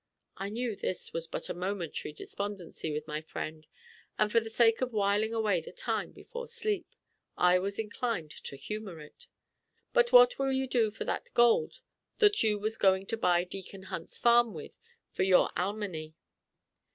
I 0.35 0.49
knew 0.49 0.75
this 0.75 1.13
was 1.13 1.27
but 1.27 1.47
a 1.47 1.53
momentary 1.53 2.11
despondency 2.11 2.91
with 2.91 3.05
my 3.07 3.21
friend, 3.21 3.67
and 4.17 4.31
for 4.31 4.39
the 4.39 4.49
sake 4.49 4.81
of 4.81 4.93
whiling 4.93 5.31
away 5.31 5.61
the 5.61 5.71
time 5.71 6.11
before 6.11 6.47
sleep, 6.47 6.87
I 7.37 7.59
was 7.59 7.77
inclined 7.77 8.31
to 8.31 8.55
humor 8.55 8.99
it. 8.99 9.27
"But 9.93 10.11
what 10.11 10.39
will 10.39 10.51
you 10.51 10.65
do 10.67 10.89
for 10.89 11.05
that 11.05 11.29
gold 11.35 11.81
that 12.17 12.41
you 12.41 12.57
was 12.57 12.77
going 12.77 13.05
to 13.05 13.15
buy 13.17 13.43
Deacon 13.43 13.83
Hunt's 13.93 14.17
farm 14.17 14.55
with 14.55 14.75
for 15.11 15.21
your 15.21 15.51
Alminy?" 15.55 16.15